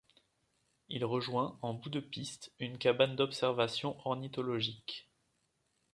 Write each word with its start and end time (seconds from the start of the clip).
Il 0.89 1.05
rejoint, 1.05 1.59
en 1.61 1.75
bout 1.75 1.91
de 1.91 1.99
piste, 1.99 2.51
une 2.57 2.79
cabane 2.79 3.15
d'observation 3.15 3.99
ornithologique. 4.03 5.11